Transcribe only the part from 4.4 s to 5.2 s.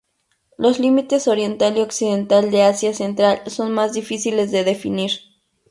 de definir.